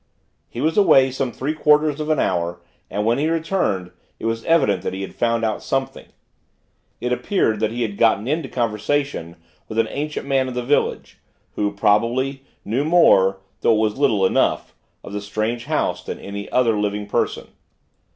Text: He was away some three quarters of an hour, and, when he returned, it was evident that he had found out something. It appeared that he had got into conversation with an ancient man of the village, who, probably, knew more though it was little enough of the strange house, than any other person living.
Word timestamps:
He 0.49 0.61
was 0.61 0.79
away 0.79 1.11
some 1.11 1.31
three 1.31 1.53
quarters 1.53 1.99
of 1.99 2.09
an 2.09 2.17
hour, 2.19 2.59
and, 2.89 3.05
when 3.05 3.19
he 3.19 3.29
returned, 3.29 3.91
it 4.17 4.25
was 4.25 4.43
evident 4.45 4.81
that 4.81 4.93
he 4.93 5.03
had 5.03 5.13
found 5.13 5.45
out 5.45 5.61
something. 5.61 6.07
It 6.99 7.13
appeared 7.13 7.59
that 7.59 7.69
he 7.69 7.83
had 7.83 7.97
got 7.99 8.27
into 8.27 8.49
conversation 8.49 9.35
with 9.67 9.77
an 9.77 9.87
ancient 9.91 10.25
man 10.25 10.47
of 10.47 10.55
the 10.55 10.63
village, 10.63 11.19
who, 11.53 11.71
probably, 11.71 12.43
knew 12.65 12.83
more 12.83 13.41
though 13.59 13.75
it 13.75 13.89
was 13.89 13.99
little 13.99 14.25
enough 14.25 14.73
of 15.03 15.13
the 15.13 15.21
strange 15.21 15.65
house, 15.65 16.03
than 16.03 16.17
any 16.17 16.49
other 16.51 16.71
person 17.05 17.43
living. 17.43 17.47